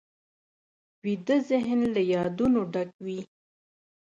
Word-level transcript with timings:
ویده 1.03 1.37
ذهن 1.49 1.79
له 1.93 2.01
یادونو 2.13 2.61
ډک 2.73 2.89
وي 3.05 3.19